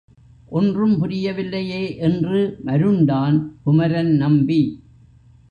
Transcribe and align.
ஒன்றும் 0.49 1.03
புரியவில்லையே? 1.03 1.97
என்று 1.97 2.57
மருண்டான் 2.65 3.53
குமரன் 3.63 4.11
நம்பி. 4.15 4.61